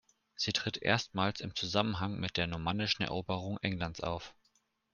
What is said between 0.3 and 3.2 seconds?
Sie tritt erstmals im Zusammenhang mit der normannischen